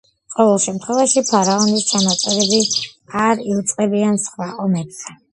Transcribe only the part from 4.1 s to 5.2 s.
სხვა ომებზე.